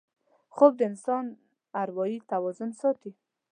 [0.55, 1.25] خوب د انسان
[1.81, 3.11] اروايي توازن ساتي